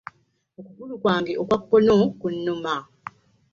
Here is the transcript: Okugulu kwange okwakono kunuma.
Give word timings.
Okugulu 0.59 0.93
kwange 1.01 1.33
okwakono 1.41 1.95
kunuma. 2.19 2.75